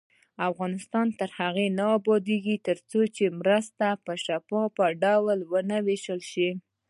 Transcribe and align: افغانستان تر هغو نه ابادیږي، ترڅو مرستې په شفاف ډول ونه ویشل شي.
افغانستان 0.49 1.07
تر 1.19 1.29
هغو 1.39 1.65
نه 1.77 1.85
ابادیږي، 1.97 2.55
ترڅو 2.67 3.25
مرستې 3.39 3.89
په 4.05 4.13
شفاف 4.25 4.73
ډول 5.03 5.39
ونه 5.51 5.77
ویشل 5.87 6.21
شي. 6.31 6.49